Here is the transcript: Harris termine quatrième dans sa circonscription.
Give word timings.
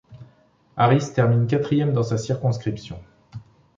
Harris 0.77 1.13
termine 1.13 1.45
quatrième 1.45 1.93
dans 1.93 2.01
sa 2.01 2.17
circonscription. 2.17 2.97